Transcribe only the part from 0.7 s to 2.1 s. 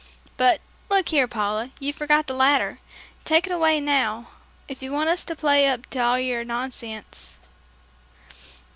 look here, Paula, you